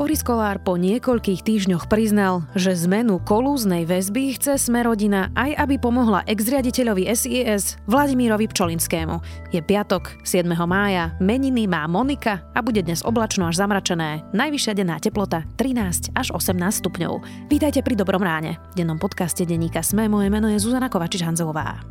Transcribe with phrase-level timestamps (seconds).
[0.00, 6.24] Boris Kolár po niekoľkých týždňoch priznal, že zmenu kolúznej väzby chce Smerodina aj aby pomohla
[6.24, 9.20] ex-riaditeľovi SIS Vladimírovi Pčolinskému.
[9.52, 10.48] Je piatok, 7.
[10.64, 14.24] mája, meniny má Monika a bude dnes oblačno až zamračené.
[14.32, 17.20] Najvyššia denná teplota 13 až 18 stupňov.
[17.52, 18.56] Vítajte pri Dobrom ráne.
[18.72, 21.84] V dennom podcaste denníka Sme moje meno je Zuzana Kovačič-Hanzová.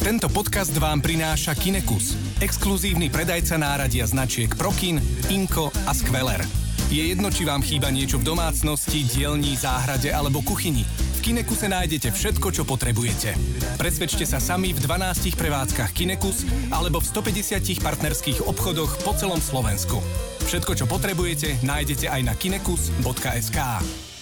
[0.00, 4.96] Tento podcast vám prináša Kinekus, exkluzívny predajca náradia značiek Prokin,
[5.28, 6.65] Inko a Skveler.
[6.86, 10.86] Je jedno, či vám chýba niečo v domácnosti, dielni, záhrade alebo kuchyni.
[11.18, 13.34] V Kinekuse nájdete všetko, čo potrebujete.
[13.74, 19.98] Presvedčte sa sami v 12 prevádzkach Kinekus alebo v 150 partnerských obchodoch po celom Slovensku.
[20.46, 23.58] Všetko, čo potrebujete, nájdete aj na kinekus.sk.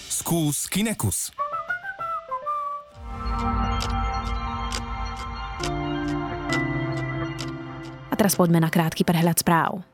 [0.08, 1.36] Skús Kinekus.
[8.08, 9.93] A teraz poďme na krátky prehľad správ.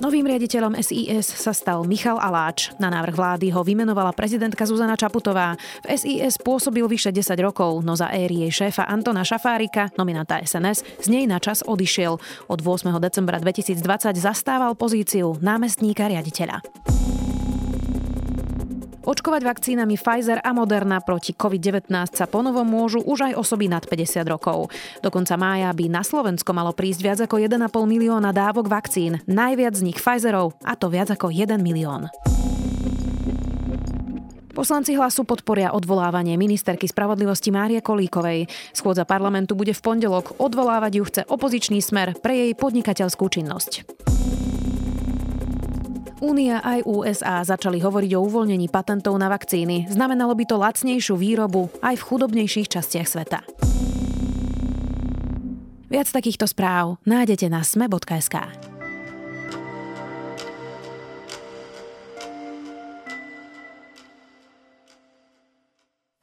[0.00, 2.72] Novým riaditeľom SIS sa stal Michal Aláč.
[2.80, 5.60] Na návrh vlády ho vymenovala prezidentka Zuzana Čaputová.
[5.84, 11.04] V SIS pôsobil vyše 10 rokov, no za éry jej šéfa Antona Šafárika, nominanta SNS,
[11.04, 12.16] z nej na čas odišiel.
[12.48, 12.96] Od 8.
[12.96, 16.64] decembra 2020 zastával pozíciu námestníka riaditeľa.
[19.10, 24.22] Očkovať vakcínami Pfizer a Moderna proti COVID-19 sa ponovom môžu už aj osoby nad 50
[24.30, 24.70] rokov.
[25.02, 27.58] Do konca mája by na Slovensko malo prísť viac ako 1,5
[27.90, 32.06] milióna dávok vakcín, najviac z nich Pfizerov, a to viac ako 1 milión.
[34.54, 38.46] Poslanci hlasu podporia odvolávanie ministerky spravodlivosti Márie Kolíkovej.
[38.70, 40.38] Schôdza parlamentu bude v pondelok.
[40.38, 43.90] Odvolávať ju chce opozičný smer pre jej podnikateľskú činnosť.
[46.20, 49.88] Únia aj USA začali hovoriť o uvoľnení patentov na vakcíny.
[49.88, 53.40] Znamenalo by to lacnejšiu výrobu aj v chudobnejších častiach sveta.
[55.88, 58.36] Viac takýchto správ nájdete na sme.sk.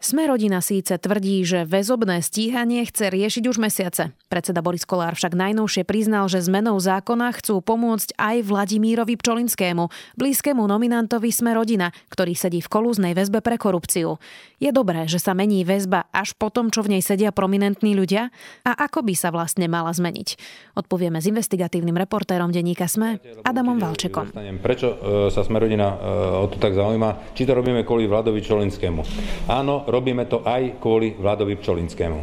[0.07, 4.15] Sme rodina síce tvrdí, že väzobné stíhanie chce riešiť už mesiace.
[4.31, 10.63] Predseda Boris Kolár však najnovšie priznal, že zmenou zákona chcú pomôcť aj Vladimírovi Pčolinskému, blízkému
[10.63, 14.15] nominantovi Sme rodina, ktorý sedí v kolúznej väzbe pre korupciu.
[14.63, 18.31] Je dobré, že sa mení väzba až po tom, čo v nej sedia prominentní ľudia?
[18.63, 20.39] A ako by sa vlastne mala zmeniť?
[20.79, 24.31] Odpovieme s investigatívnym reportérom denníka Sme, Adamom Valčekom.
[24.63, 24.95] Prečo e,
[25.35, 25.95] sa Sme rodina e,
[26.41, 27.35] o to tak zaujíma?
[27.35, 29.03] Či to robíme kvôli Vladovi Čolinskému?
[29.51, 32.21] Áno, robíme to aj kvôli Vladovi Pčolinskému.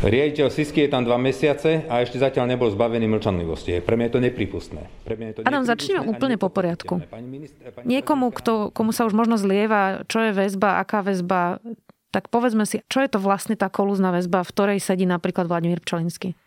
[0.00, 3.82] Riaditeľ Sisky je tam dva mesiace a ešte zatiaľ nebol zbavený mlčanlivosti.
[3.82, 4.82] Pre mňa je to nepripustné.
[5.04, 7.02] Pre mňa je to Adam, začneme úplne po poriadku.
[7.82, 11.58] Niekomu, kto, komu sa už možno zlieva, čo je väzba, aká väzba,
[12.14, 15.82] tak povedzme si, čo je to vlastne tá kolúzna väzba, v ktorej sedí napríklad Vladimír
[15.82, 16.38] Pčolinský?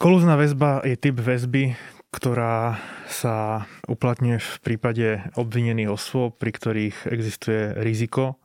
[0.00, 1.78] Kolúzna väzba je typ väzby,
[2.10, 5.06] ktorá sa uplatňuje v prípade
[5.36, 8.40] obvinených osôb, pri ktorých existuje riziko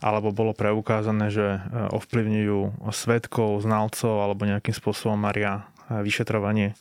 [0.00, 1.60] alebo bolo preukázané, že e,
[1.92, 6.72] ovplyvňujú svetkov, znalcov alebo nejakým spôsobom maria e, vyšetrovanie.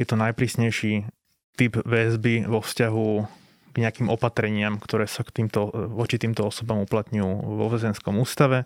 [0.00, 1.04] Je to najprísnejší
[1.56, 3.08] typ väzby vo vzťahu
[3.76, 7.28] k nejakým opatreniam, ktoré sa k týmto, e, voči týmto osobám uplatňujú
[7.60, 8.64] vo väzenskom ústave.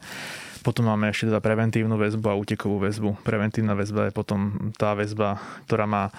[0.63, 3.27] Potom máme ešte teda preventívnu väzbu a útekovú väzbu.
[3.27, 6.15] Preventívna väzba je potom tá väzba, ktorá má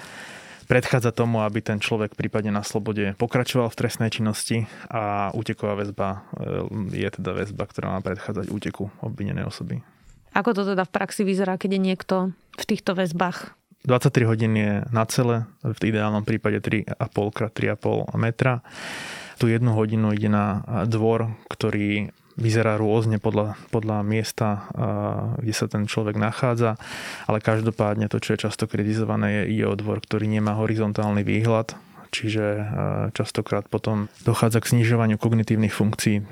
[0.72, 6.24] predchádza tomu, aby ten človek prípadne na slobode pokračoval v trestnej činnosti a úteková väzba
[6.32, 9.84] e, je teda väzba, ktorá má predchádzať úteku obvinenej osoby.
[10.32, 12.16] Ako to teda v praxi vyzerá, keď je niekto
[12.56, 13.52] v týchto väzbách?
[13.84, 18.64] 23 hodín je na celé, v ideálnom prípade 3,5 x 3,5 metra.
[19.44, 24.70] Tu jednu hodinu ide na dvor, ktorý vyzerá rôzne podľa, podľa miesta,
[25.40, 26.80] kde sa ten človek nachádza,
[27.28, 31.76] ale každopádne to, čo je často kritizované, je, ide o dvor, ktorý nemá horizontálny výhľad,
[32.12, 32.64] čiže e,
[33.16, 36.24] častokrát potom dochádza k znižovaniu kognitívnych funkcií e,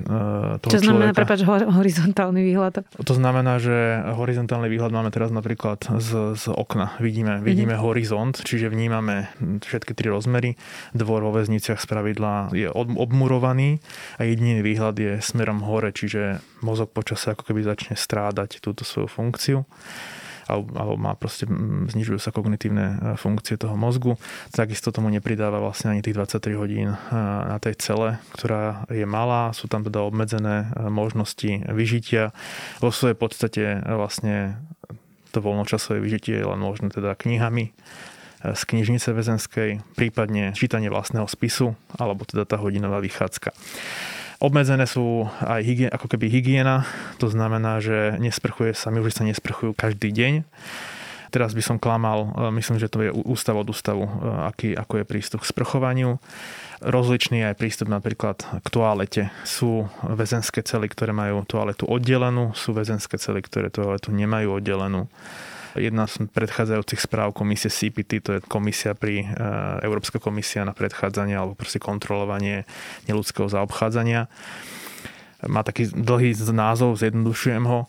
[0.60, 2.84] toho Čo znamená, prepáč, horizontálny výhľad?
[2.84, 6.94] To znamená, že horizontálny výhľad máme teraz napríklad z, z okna.
[7.00, 7.88] Vidíme, vidíme mm-hmm.
[7.88, 10.60] horizont, čiže vnímame všetky tri rozmery.
[10.92, 13.80] Dvor vo väzniciach z pravidla je obmurovaný
[14.20, 19.08] a jediný výhľad je smerom hore, čiže mozog počase ako keby začne strádať túto svoju
[19.08, 19.64] funkciu
[20.50, 21.46] alebo má proste,
[21.94, 24.18] znižujú sa kognitívne e, funkcie toho mozgu.
[24.50, 26.98] Takisto tomu nepridáva vlastne ani tých 23 hodín e,
[27.46, 29.54] na tej cele, ktorá je malá.
[29.54, 32.34] Sú tam teda obmedzené e, možnosti vyžitia.
[32.82, 34.58] Vo svojej podstate vlastne
[35.30, 37.70] to voľnočasové vyžitie je len možné teda knihami
[38.40, 43.52] z knižnice väzenskej, prípadne čítanie vlastného spisu, alebo teda tá hodinová vychádzka.
[44.40, 46.88] Obmedzené sú aj hygie, ako keby hygiena,
[47.20, 50.48] to znamená, že nesprchuje sa, my už sa nesprchujú každý deň
[51.30, 54.02] Teraz by som klamal, myslím, že to je ústav od ústavu,
[54.50, 56.18] aký, ako je prístup k sprchovaniu.
[56.82, 59.22] Rozličný aj prístup napríklad k toalete.
[59.46, 65.06] Sú väzenské cely, ktoré majú toaletu oddelenú, sú väzenské cely, ktoré toaletu nemajú oddelenú.
[65.78, 69.26] Jedna z predchádzajúcich správ komisie CPT, to je komisia pri, e,
[69.86, 72.66] Európska komisia na predchádzanie alebo proste kontrolovanie
[73.06, 74.26] neludského zaobchádzania.
[75.46, 77.88] Má taký dlhý názov, zjednodušujem ho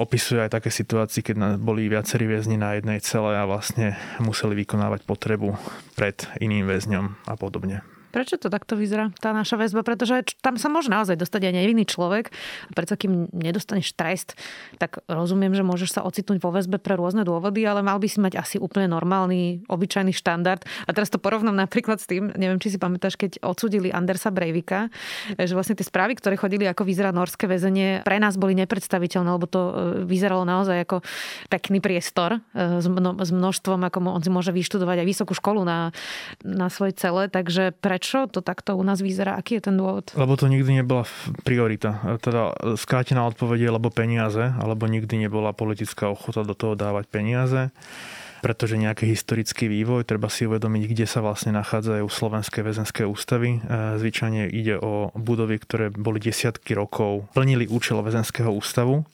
[0.00, 5.04] opisuje aj také situácie, keď boli viacerí väzni na jednej cele a vlastne museli vykonávať
[5.04, 5.60] potrebu
[5.92, 7.84] pred iným väzňom a podobne.
[8.10, 9.86] Prečo to takto vyzerá, tá naša väzba?
[9.86, 12.34] Pretože tam sa môže naozaj dostať aj nevinný človek.
[12.68, 14.34] A predsa kým nedostaneš trest,
[14.82, 18.18] tak rozumiem, že môžeš sa ocitnúť vo väzbe pre rôzne dôvody, ale mal by si
[18.18, 20.66] mať asi úplne normálny, obyčajný štandard.
[20.84, 24.90] A teraz to porovnám napríklad s tým, neviem, či si pamätáš, keď odsudili Andersa Breivika,
[25.38, 29.46] že vlastne tie správy, ktoré chodili, ako vyzerá norské väzenie, pre nás boli nepredstaviteľné, lebo
[29.46, 29.72] to e,
[30.02, 31.06] vyzeralo naozaj ako
[31.46, 35.94] pekný priestor e, s, množstvom, ako on si môže vyštudovať aj vysokú školu na,
[36.42, 37.30] na svoj cele.
[37.30, 39.36] Takže pre prečo to takto u nás vyzerá?
[39.36, 40.16] Aký je ten dôvod?
[40.16, 41.04] Lebo to nikdy nebola
[41.44, 42.00] priorita.
[42.24, 47.68] Teda skrátená odpoveď lebo peniaze, alebo nikdy nebola politická ochota do toho dávať peniaze
[48.40, 53.60] pretože nejaký historický vývoj, treba si uvedomiť, kde sa vlastne nachádzajú slovenské väzenské ústavy.
[53.60, 59.04] E, zvyčajne ide o budovy, ktoré boli desiatky rokov, plnili účel väzenského ústavu.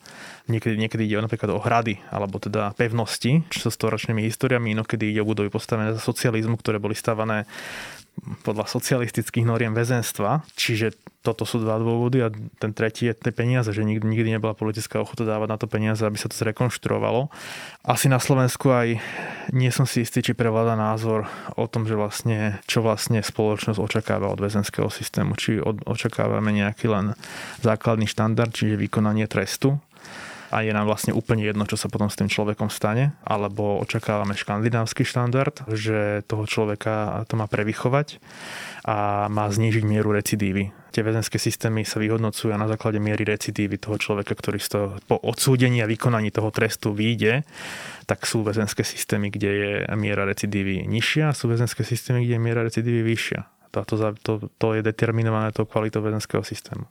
[0.46, 5.28] Niekedy, niekedy ide napríklad o hrady, alebo teda pevnosti, so storočnými históriami, inokedy ide o
[5.28, 7.50] budovy postavené za socializmu, ktoré boli stavané
[8.42, 10.42] podľa socialistických noriem väzenstva.
[10.56, 14.54] Čiže toto sú dva dôvody a ten tretí je tie peniaze, že nikdy, nikdy nebola
[14.54, 17.28] politická ochota dávať na to peniaze, aby sa to zrekonštruovalo.
[17.82, 19.02] Asi na Slovensku aj
[19.50, 21.26] nie som si istý, či prevláda názor
[21.58, 25.34] o tom, že vlastne, čo vlastne spoločnosť očakáva od väzenského systému.
[25.34, 27.18] Či očakávame nejaký len
[27.66, 29.82] základný štandard, čiže vykonanie trestu,
[30.50, 34.38] a je nám vlastne úplne jedno, čo sa potom s tým človekom stane, alebo očakávame
[34.38, 38.22] škandinávsky štandard, že toho človeka to má prevychovať
[38.86, 40.70] a má znížiť mieru recidívy.
[40.94, 45.20] Tie väzenské systémy sa vyhodnocujú na základe miery recidívy toho človeka, ktorý z toho, po
[45.20, 47.44] odsúdení a vykonaní toho trestu vyjde,
[48.08, 52.42] tak sú väzenské systémy, kde je miera recidívy nižšia a sú väzenské systémy, kde je
[52.42, 53.44] miera recidívy vyššia.
[53.76, 53.94] To, to,
[54.24, 56.88] to, to je determinované tou kvalitou väzenského systému.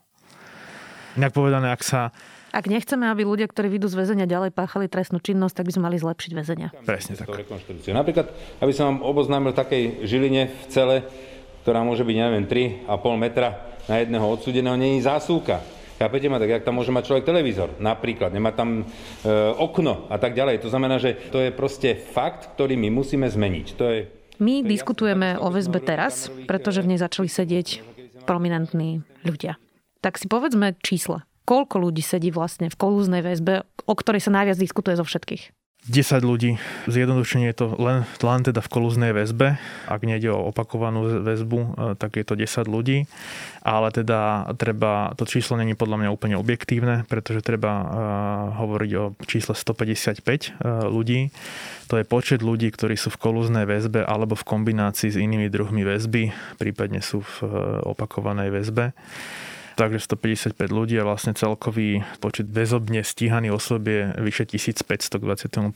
[1.17, 2.11] Inak povedané, ak sa
[2.55, 5.83] ak nechceme, aby ľudia, ktorí vyjdú z väzenia ďalej páchali trestnú činnosť, tak by sme
[5.91, 6.71] mali zlepšiť väzenia.
[6.87, 7.27] Presne tak.
[7.91, 8.31] Napríklad,
[8.63, 10.95] aby som vám oboznámil takej žiline v cele,
[11.67, 12.87] ktorá môže byť, neviem, 3,5
[13.19, 15.59] metra na jedného odsudeného, je zásuvka.
[15.95, 20.19] Chápete ma, tak jak tam môže mať človek televízor, napríklad, nemá tam e, okno a
[20.19, 20.59] tak ďalej.
[20.63, 23.67] To znamená, že to je proste fakt, ktorý my musíme zmeniť.
[23.79, 23.99] To je,
[24.43, 27.67] my to diskutujeme o väzbe teraz, pretože v nej začali sedieť
[28.27, 29.55] prominentní ľudia.
[30.03, 34.57] Tak si povedzme čísla koľko ľudí sedí vlastne v kolúznej väzbe, o ktorej sa najviac
[34.57, 35.53] diskutuje zo všetkých?
[35.85, 36.57] 10 ľudí.
[36.89, 39.61] Zjednodušenie je to len, len teda v kolúznej väzbe.
[39.85, 43.05] Ak nejde o opakovanú väzbu, e, tak je to 10 ľudí.
[43.61, 47.87] Ale teda treba, to číslo není podľa mňa úplne objektívne, pretože treba uh,
[48.61, 50.49] hovoriť o čísle 155 uh, e,
[50.89, 51.19] ľudí.
[51.89, 55.85] To je počet ľudí, ktorí sú v kolúznej väzbe alebo v kombinácii s inými druhmi
[55.85, 57.49] väzby, prípadne sú v uh,
[57.85, 58.93] opakovanej väzbe
[59.75, 65.69] takže 155 ľudí a vlastne celkový počet väzobne stíhaných osob je vyše 1500 k 21.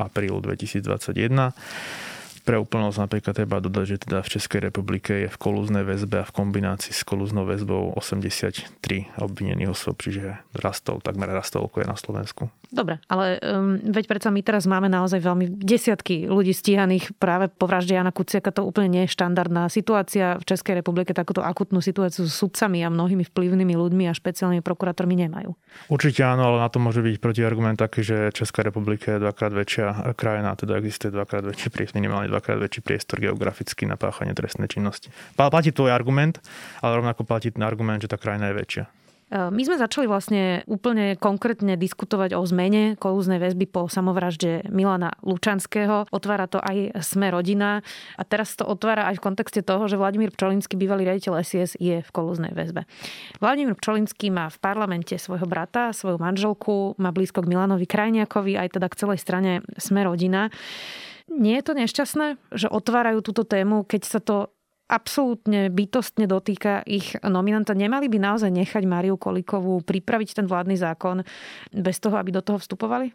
[0.00, 1.52] aprílu 2021.
[2.48, 6.28] Pre úplnosť napríklad treba dodať, že teda v Českej republike je v kolúznej väzbe a
[6.28, 8.72] v kombinácii s kolúznou väzbou 83
[9.20, 12.48] obvinených osob, čiže rastol, takmer rastol, ako je na Slovensku.
[12.68, 17.64] Dobre, ale um, veď predsa my teraz máme naozaj veľmi desiatky ľudí stíhaných práve po
[17.64, 18.52] vražde Jana Kuciaka.
[18.52, 20.36] To úplne nie je štandardná situácia.
[20.36, 25.16] V Českej republike takúto akutnú situáciu s sudcami a mnohými vplyvnými ľuďmi a špeciálnymi prokurátormi
[25.16, 25.56] nemajú.
[25.88, 30.12] Určite áno, ale na to môže byť protiargument taký, že Česká republika je dvakrát väčšia
[30.12, 35.08] krajina, teda existuje dvakrát väčší priestor, minimálne dvakrát väčší priestor geograficky na páchanie trestnej činnosti.
[35.40, 36.36] Platí tvoj argument,
[36.84, 38.84] ale rovnako platí ten argument, že tá krajina je väčšia.
[39.28, 45.12] E, my sme začali vlastne úplne konkrétne diskutovať o zmene kolúznej väzby po samovražde Milana
[45.20, 46.08] Lučanského.
[46.08, 47.84] Otvára to aj Sme rodina
[48.16, 52.00] a teraz to otvára aj v kontexte toho, že Vladimír Pčolinský, bývalý riaditeľ SIS, je
[52.00, 52.88] v kolúznej väzbe.
[53.38, 58.80] Vladimír Pčolinský má v parlamente svojho brata, svoju manželku, má blízko k Milanovi Krajniakovi, aj
[58.80, 60.48] teda k celej strane Sme rodina.
[61.28, 64.48] Nie je to nešťastné, že otvárajú túto tému, keď sa to
[64.88, 67.76] absolútne bytostne dotýka ich nominanta.
[67.76, 71.22] Nemali by naozaj nechať Mariu Kolikovú pripraviť ten vládny zákon
[71.70, 73.12] bez toho, aby do toho vstupovali?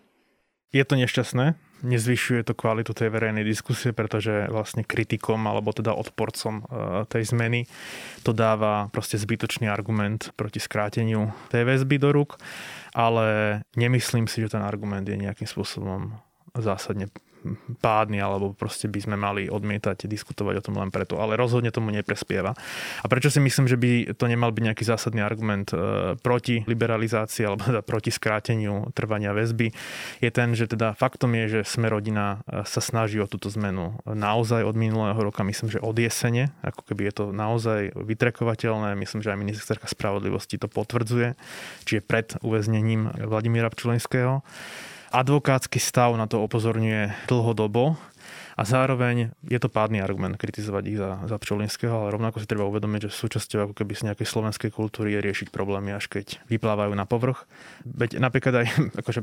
[0.74, 1.54] Je to nešťastné,
[1.86, 7.70] nezvyšuje to kvalitu tej verejnej diskusie, pretože vlastne kritikom alebo teda odporcom e, tej zmeny
[8.26, 12.42] to dáva proste zbytočný argument proti skráteniu tej väzby do rúk,
[12.98, 16.18] ale nemyslím si, že ten argument je nejakým spôsobom
[16.58, 17.06] zásadne
[17.84, 21.20] pádny, alebo proste by sme mali odmietať diskutovať o tom len preto.
[21.20, 22.56] Ale rozhodne tomu neprespieva.
[23.04, 27.44] A prečo si myslím, že by to nemal byť nejaký zásadný argument e, proti liberalizácii
[27.46, 29.72] alebo teda proti skráteniu trvania väzby,
[30.24, 34.00] je ten, že teda faktom je, že sme rodina e, sa snaží o túto zmenu
[34.08, 38.96] naozaj od minulého roka, myslím, že od jesene, ako keby je to naozaj vytrekovateľné.
[38.96, 41.36] Myslím, že aj ministerská spravodlivosti to potvrdzuje,
[41.84, 44.46] čiže pred uväznením Vladimíra Pčulinského.
[45.14, 47.94] Advokátsky stav na to upozorňuje dlhodobo
[48.58, 52.66] a zároveň je to pádny argument kritizovať ich za, za Pčolinského, ale rovnako si treba
[52.66, 56.98] uvedomiť, že súčasťou ako keby z nejakej slovenskej kultúry je riešiť problémy, až keď vyplávajú
[56.98, 57.46] na povrch.
[57.86, 58.68] Veď napríklad aj
[59.06, 59.22] akože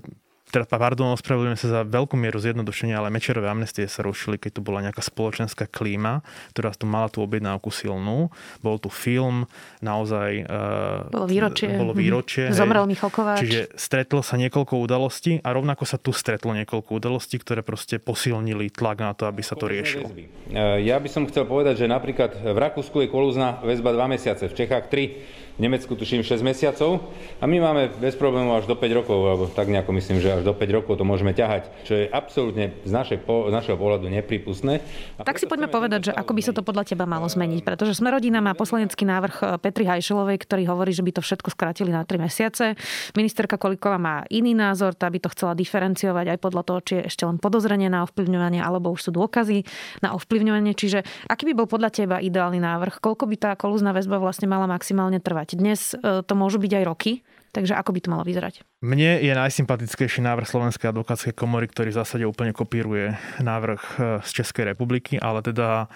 [0.51, 4.61] teda pardon, ospravedlňujem sa za veľkú mieru zjednodušenia, ale mečerové amnestie sa rušili, keď tu
[4.61, 8.35] bola nejaká spoločenská klíma, ktorá tu mala tú objednávku silnú.
[8.61, 9.47] Bol tu film,
[9.79, 10.45] naozaj...
[10.51, 11.71] Uh, bolo výročie.
[11.79, 12.51] Bolo výročie.
[12.51, 13.47] Zomrel Michal Kováč.
[13.47, 18.75] Čiže stretlo sa niekoľko udalostí a rovnako sa tu stretlo niekoľko udalostí, ktoré proste posilnili
[18.75, 20.11] tlak na to, aby sa to riešilo.
[20.11, 24.51] E, ja by som chcel povedať, že napríklad v Rakúsku je kolúzna väzba 2 mesiace,
[24.51, 27.05] v Čechách 3 v Nemecku tuším 6 mesiacov
[27.37, 30.43] a my máme bez problémov až do 5 rokov, alebo tak nejako myslím, že až
[30.49, 34.81] do 5 rokov to môžeme ťahať, čo je absolútne z, našej, z našeho pohľadu nepripustné.
[35.21, 37.93] A tak si poďme povedať, že ako by sa to podľa teba malo zmeniť, pretože
[38.01, 41.93] sme rodina má poslanecký návrh eh, Petri Hajšelovej, ktorý hovorí, že by to všetko skrátili
[41.93, 42.81] na 3 mesiace.
[43.13, 47.13] Ministerka Koliková má iný názor, tá by to chcela diferenciovať aj podľa toho, či je
[47.13, 49.69] ešte len podozrenie na ovplyvňovanie alebo už sú dôkazy
[50.01, 50.73] na ovplyvňovanie.
[50.73, 53.05] Čiže aký by bol podľa teba ideálny návrh?
[53.05, 55.50] Koľko by tá kolúzna väzba vlastne mala maximálne trvať?
[55.57, 57.13] Dnes e, to môžu byť aj roky,
[57.51, 58.63] takže ako by to malo vyzerať?
[58.81, 64.31] Mne je najsympatickejší návrh Slovenskej advokátskej komory, ktorý v zásade úplne kopíruje návrh e, z
[64.43, 65.91] Českej republiky, ale teda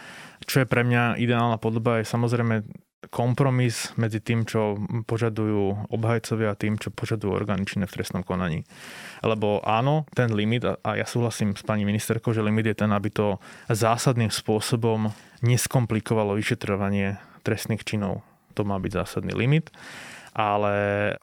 [0.44, 2.64] čo je pre mňa ideálna podoba je samozrejme
[3.12, 8.64] kompromis medzi tým, čo požadujú obhajcovia a tým, čo požadujú orgány činné v trestnom konaní.
[9.20, 13.12] Lebo áno, ten limit, a ja súhlasím s pani ministerkou, že limit je ten, aby
[13.12, 15.12] to zásadným spôsobom
[15.44, 19.74] neskomplikovalo vyšetrovanie trestných činov to má byť zásadný limit.
[20.34, 20.74] Ale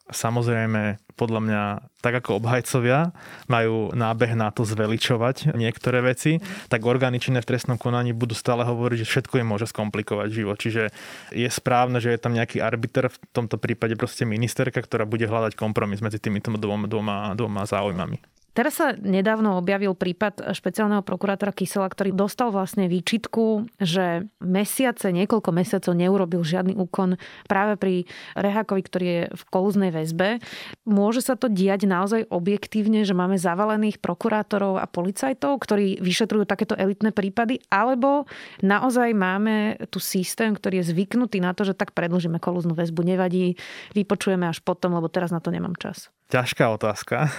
[0.08, 1.62] samozrejme, podľa mňa,
[2.00, 3.12] tak ako obhajcovia
[3.44, 6.40] majú nábeh na to zveličovať niektoré veci,
[6.72, 10.56] tak orgány činné v trestnom konaní budú stále hovoriť, že všetko im môže skomplikovať život.
[10.56, 10.88] Čiže
[11.28, 15.60] je správne, že je tam nejaký arbiter, v tomto prípade proste ministerka, ktorá bude hľadať
[15.60, 18.16] kompromis medzi týmito dvoma, dvoma, dvoma záujmami.
[18.52, 25.50] Teraz sa nedávno objavil prípad špeciálneho prokurátora Kysela, ktorý dostal vlastne výčitku, že mesiace, niekoľko
[25.56, 27.16] mesiacov neurobil žiadny úkon
[27.48, 27.94] práve pri
[28.36, 30.44] Rehákovi, ktorý je v kolúznej väzbe.
[30.84, 36.76] Môže sa to diať naozaj objektívne, že máme zavalených prokurátorov a policajtov, ktorí vyšetrujú takéto
[36.76, 38.28] elitné prípady, alebo
[38.60, 43.56] naozaj máme tu systém, ktorý je zvyknutý na to, že tak predlžíme kolúznu väzbu, nevadí,
[43.96, 46.12] vypočujeme až potom, lebo teraz na to nemám čas.
[46.28, 47.32] Ťažká otázka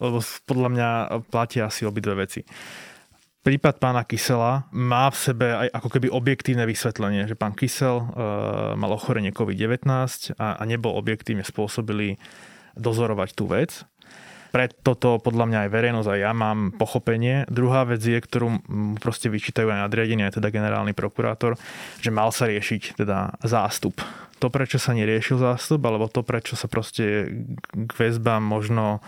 [0.00, 0.88] lebo podľa mňa
[1.32, 2.44] platia asi obidve veci.
[3.46, 8.06] Prípad pána Kysela má v sebe aj ako keby objektívne vysvetlenie, že pán Kysel e,
[8.74, 9.86] mal ochorenie COVID-19
[10.34, 12.18] a, a nebol objektívne spôsobili
[12.74, 13.86] dozorovať tú vec.
[14.50, 17.46] Pre toto podľa mňa aj verejnosť a ja mám pochopenie.
[17.46, 18.66] Druhá vec je, ktorú
[18.98, 21.54] proste vyčítajú aj nadriadenie, aj teda generálny prokurátor,
[22.02, 24.02] že mal sa riešiť teda zástup.
[24.42, 27.30] To, prečo sa neriešil zástup, alebo to, prečo sa proste
[27.70, 29.06] k väzbám možno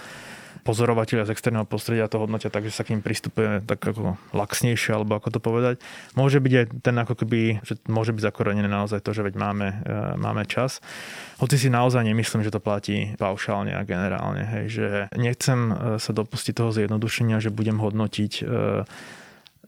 [0.69, 4.93] pozorovateľia z externého prostredia to hodnotia tak, že sa k ním pristupuje tak ako laxnejšie,
[4.93, 5.81] alebo ako to povedať.
[6.13, 9.69] Môže byť aj ten ako keby, že môže byť zakorenené naozaj to, že veď máme,
[9.73, 10.85] e, máme čas.
[11.41, 14.45] Hoci si naozaj nemyslím, že to platí paušálne a generálne.
[14.45, 18.85] Hej, že nechcem e, sa dopustiť toho zjednodušenia, že budem hodnotiť e,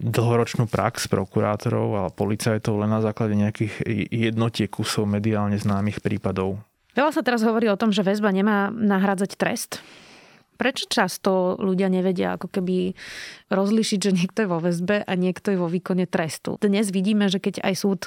[0.00, 6.60] dlhoročnú prax prokurátorov a policajtov len na základe nejakých jednotiek kusov mediálne známych prípadov.
[6.92, 9.80] Veľa sa teraz hovorí o tom, že väzba nemá nahrádzať trest.
[10.60, 12.92] Prečo často ľudia nevedia ako keby
[13.48, 16.60] rozlišiť, že niekto je vo väzbe a niekto je vo výkone trestu?
[16.60, 18.00] Dnes vidíme, že keď aj súd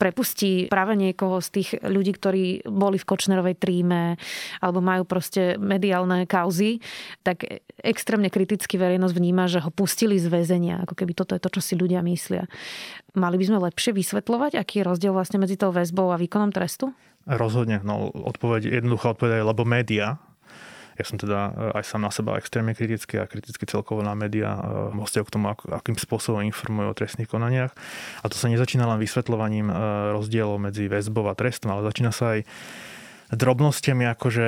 [0.00, 4.16] prepustí práve niekoho z tých ľudí, ktorí boli v Kočnerovej tríme
[4.64, 6.80] alebo majú proste mediálne kauzy,
[7.20, 11.52] tak extrémne kriticky verejnosť vníma, že ho pustili z väzenia, ako keby toto je to,
[11.52, 12.48] čo si ľudia myslia.
[13.12, 16.96] Mali by sme lepšie vysvetľovať, aký je rozdiel vlastne medzi tou väzbou a výkonom trestu?
[17.28, 17.84] Rozhodne.
[17.84, 20.16] No, odpoveď, jednoduchá odpoveď je, lebo média
[21.00, 24.52] ja som teda eh, aj sám na seba extrémne kritický a kriticky celkovo na médiá
[24.92, 27.72] hostia k tomu, akým spôsobom informujú o trestných konaniach.
[28.20, 29.76] A to sa nezačína len vysvetľovaním eh,
[30.12, 32.44] rozdielov medzi väzbou a trestom, ale začína sa aj
[33.32, 34.46] drobnostiami, akože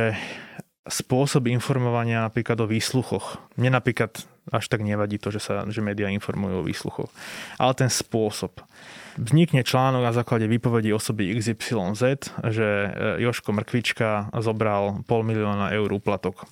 [0.83, 3.39] spôsob informovania napríklad o výsluchoch.
[3.55, 4.19] Mne napríklad
[4.51, 7.11] až tak nevadí to, že, sa, že médiá informujú o výsluchoch.
[7.63, 8.59] Ale ten spôsob
[9.19, 12.03] vznikne článok na základe výpovedí osoby XYZ,
[12.49, 12.89] že e,
[13.25, 16.47] Joško Mrkvička zobral pol milióna eur úplatok.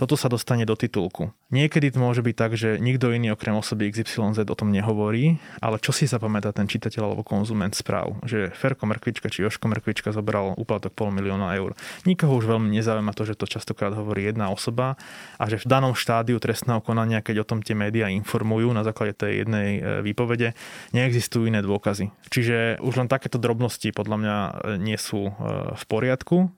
[0.00, 1.30] Toto sa dostane do titulku.
[1.52, 5.76] Niekedy to môže byť tak, že nikto iný okrem osoby XYZ o tom nehovorí, ale
[5.78, 10.56] čo si zapamätá ten čitateľ alebo konzument správ, že Ferko Mrkvička či Joško Mrkvička zobral
[10.58, 11.76] úplatok pol milióna eur.
[12.02, 14.98] Nikoho už veľmi nezaujíma to, že to častokrát hovorí jedna osoba
[15.38, 19.14] a že v danom štádiu trestného konania, keď o tom tie médiá informujú na základe
[19.14, 20.58] tej jednej e, výpovede,
[20.90, 22.01] neexistujú iné dôkazy.
[22.32, 25.32] Čiže už len takéto drobnosti podľa mňa e, nie sú e,
[25.76, 26.48] v poriadku.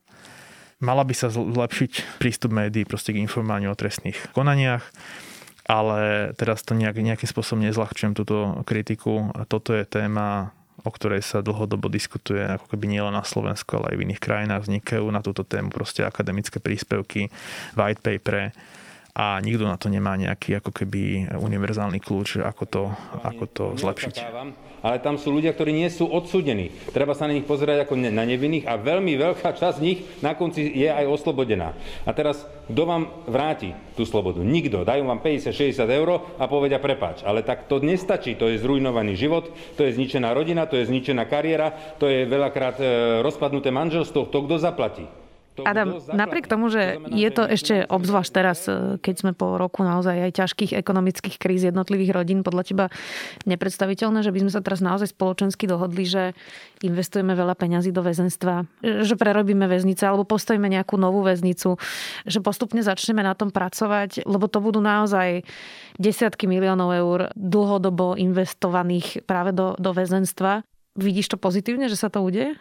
[0.79, 4.83] Mala by sa zlepšiť prístup médií proste k informovaniu o trestných konaniach,
[5.65, 9.31] ale teraz to nejak, nejakým spôsobom nezľahčujem túto kritiku.
[9.47, 10.51] Toto je téma,
[10.83, 14.67] o ktorej sa dlhodobo diskutuje, ako keby nielen na Slovensku, ale aj v iných krajinách.
[14.67, 17.33] Vznikajú na túto tému proste akademické príspevky,
[17.73, 18.51] white paper
[19.15, 22.83] a nikto na to nemá nejaký ako keby univerzálny kľúč, ako to,
[23.23, 24.15] ako to zlepšiť
[24.85, 26.69] ale tam sú ľudia, ktorí nie sú odsúdení.
[26.93, 30.37] Treba sa na nich pozerať ako na nevinných a veľmi veľká časť z nich na
[30.37, 31.73] konci je aj oslobodená.
[32.05, 34.45] A teraz, kto vám vráti tú slobodu?
[34.45, 34.85] Nikto.
[34.85, 37.25] Dajú vám 50-60 eur a povedia prepáč.
[37.25, 38.37] Ale tak to nestačí.
[38.37, 42.77] To je zrujnovaný život, to je zničená rodina, to je zničená kariéra, to je veľakrát
[42.77, 42.85] e,
[43.25, 44.29] rozpadnuté manželstvo.
[44.29, 45.09] To kto zaplatí?
[45.63, 50.27] Adam, napriek tomu, že je to ešte obzvlášť teraz, e, keď sme po roku naozaj
[50.27, 52.85] aj ťažkých ekonomických kríz jednotlivých rodín, podľa teba
[53.47, 56.35] nepredstaviteľné, že by sme sa teraz naozaj spoločensky dohodli, že
[56.83, 61.79] investujeme veľa peňazí do väzenstva, že prerobíme väznice alebo postavíme nejakú novú väznicu,
[62.27, 65.47] že postupne začneme na tom pracovať, lebo to budú naozaj
[65.95, 70.67] desiatky miliónov eur dlhodobo investovaných práve do, do väzenstva.
[70.99, 72.55] Vidíš to pozitívne, že sa to udeje?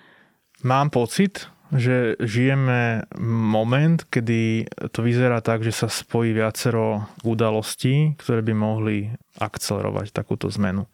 [0.63, 8.45] Mám pocit, že žijeme moment, kedy to vyzerá tak, že sa spojí viacero udalostí, ktoré
[8.45, 9.09] by mohli
[9.41, 10.85] akcelerovať takúto zmenu.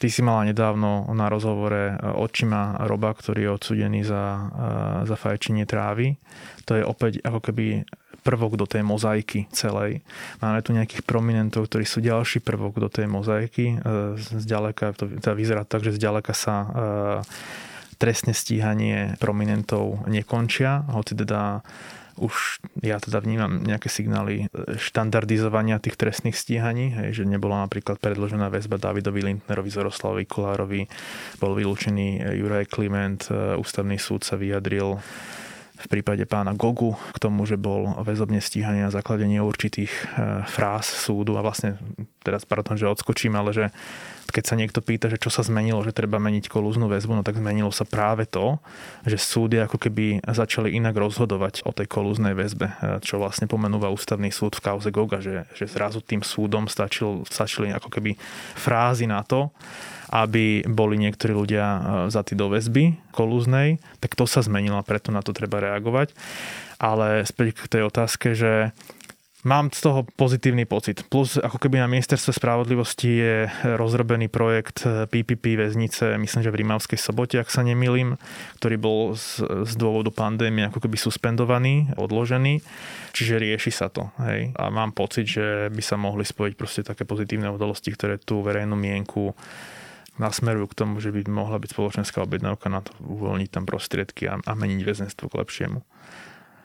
[0.00, 4.48] Ty si mala nedávno na rozhovore očima Roba, ktorý je odsudený za,
[5.04, 6.16] za fajčenie trávy.
[6.64, 7.84] To je opäť ako keby
[8.24, 10.00] prvok do tej mozaiky celej.
[10.40, 13.76] Máme tu nejakých prominentov, ktorí sú ďalší prvok do tej mozaiky.
[14.16, 16.54] Zďaleka, to, to vyzerá tak, že zďaleka sa
[18.00, 21.60] trestné stíhanie prominentov nekončia, hoci teda
[22.20, 28.52] už ja teda vnímam nejaké signály štandardizovania tých trestných stíhaní, hej, že nebola napríklad predložená
[28.52, 30.84] väzba Davidovi Lindnerovi, Zoroslavovi Kolárovi,
[31.40, 33.24] bol vylúčený Juraj Kliment,
[33.56, 35.00] ústavný súd sa vyjadril
[35.80, 40.04] v prípade pána Gogu k tomu, že bol väzobne stíhaný na základe neurčitých e,
[40.44, 41.80] fráz súdu a vlastne
[42.20, 43.64] teraz pardon, že odskočím, ale že
[44.30, 47.36] keď sa niekto pýta, že čo sa zmenilo, že treba meniť kolúznu väzbu, no tak
[47.36, 48.62] zmenilo sa práve to,
[49.02, 53.90] že súdy ako keby začali inak rozhodovať o tej kolúznej väzbe, e, čo vlastne pomenúva
[53.90, 58.14] ústavný súd v kauze Goga, že, že zrazu tým súdom stačil, stačili ako keby
[58.54, 59.50] frázy na to,
[60.10, 61.80] aby boli niektorí ľudia e,
[62.10, 66.14] vzatí do väzby kolúznej, tak to sa zmenilo a preto na to treba reagovať.
[66.80, 68.72] Ale späť k tej otázke, že
[69.40, 71.00] Mám z toho pozitívny pocit.
[71.08, 73.36] Plus, ako keby na ministerstve spravodlivosti je
[73.72, 78.20] rozrobený projekt PPP väznice, myslím, že v Rímavskej sobote, ak sa nemýlim,
[78.60, 82.60] ktorý bol z, z dôvodu pandémie ako keby suspendovaný, odložený.
[83.16, 84.12] Čiže rieši sa to.
[84.20, 84.52] Hej.
[84.60, 88.76] A mám pocit, že by sa mohli spojiť proste také pozitívne udalosti, ktoré tú verejnú
[88.76, 89.32] mienku
[90.20, 94.36] nasmerujú k tomu, že by mohla byť spoločenská objednávka na to uvoľniť tam prostriedky a,
[94.36, 95.80] a meniť väzenstvo k lepšiemu.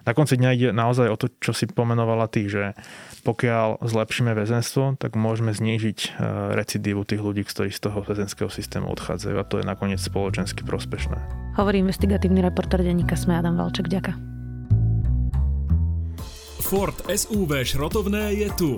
[0.05, 2.77] Na konci dňa ide naozaj o to, čo si pomenovala ty, že
[3.25, 6.07] pokiaľ zlepšíme väzenstvo, tak môžeme znížiť e,
[6.53, 11.17] recidívu tých ľudí, ktorí z toho väzenského systému odchádzajú a to je nakoniec spoločensky prospešné.
[11.57, 13.89] Hovorí investigatívny reporter denníka Sme Adam Valček.
[13.89, 14.34] Ďakujem.
[16.65, 18.71] Ford SUV šrotovné je tu.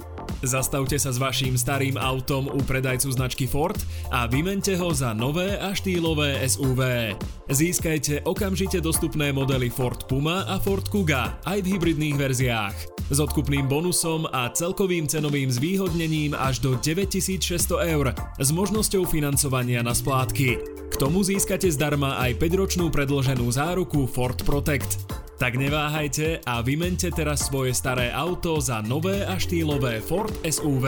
[0.43, 3.80] Zastavte sa s vaším starým autom u predajcu značky Ford
[4.12, 7.15] a vymente ho za nové a štýlové SUV.
[7.47, 12.76] Získajte okamžite dostupné modely Ford Puma a Ford Kuga aj v hybridných verziách.
[13.08, 19.95] S odkupným bonusom a celkovým cenovým zvýhodnením až do 9600 eur s možnosťou financovania na
[19.95, 20.60] splátky.
[20.91, 25.27] K tomu získate zdarma aj 5-ročnú predloženú záruku Ford Protect.
[25.38, 30.86] Tak neváhajte a vymente teraz svoje staré auto za nové a štýlové Ford SUV.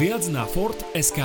[0.00, 1.20] Viac na Ford.sk.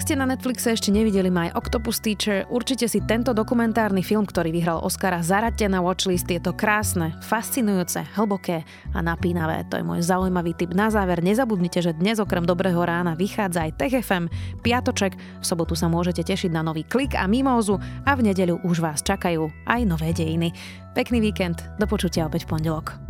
[0.00, 4.48] Ak ste na Netflixe ešte nevideli My Octopus Teacher, určite si tento dokumentárny film, ktorý
[4.48, 6.24] vyhral Oscara, zaraďte na watchlist.
[6.24, 8.64] Je to krásne, fascinujúce, hlboké
[8.96, 9.60] a napínavé.
[9.68, 10.72] To je môj zaujímavý tip.
[10.72, 14.32] Na záver nezabudnite, že dnes okrem Dobrého rána vychádza aj Tech FM,
[14.64, 17.76] piatoček, v sobotu sa môžete tešiť na nový klik a mimózu
[18.08, 20.56] a v nedeľu už vás čakajú aj nové dejiny.
[20.96, 23.09] Pekný víkend, do počutia opäť v pondelok.